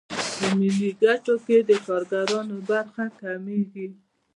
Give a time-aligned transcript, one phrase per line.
[0.37, 3.87] په ملي ګټو کې د کارګرانو برخه کمېږي